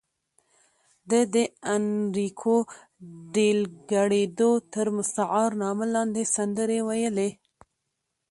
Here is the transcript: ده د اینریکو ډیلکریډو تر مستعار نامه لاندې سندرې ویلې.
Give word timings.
ده 1.09 1.19
د 1.33 1.35
اینریکو 1.69 2.55
ډیلکریډو 3.35 4.51
تر 4.73 4.85
مستعار 4.95 5.49
نامه 5.63 5.85
لاندې 5.95 6.23
سندرې 6.35 6.79
ویلې. 6.87 7.29